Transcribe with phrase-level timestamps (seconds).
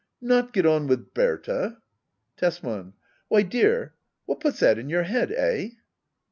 [0.19, 1.77] Not get on with Berta?
[2.35, 2.93] Tesman.
[3.27, 3.93] Why, dear,
[4.25, 5.31] what puts that in your head?
[5.31, 5.73] Eh